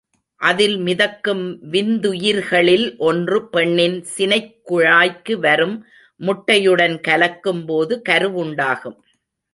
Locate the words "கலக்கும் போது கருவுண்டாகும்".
7.01-8.99